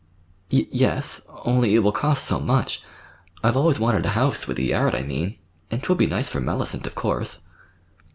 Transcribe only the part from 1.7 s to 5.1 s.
it will cost so much. I've always wanted a house—with a yard, I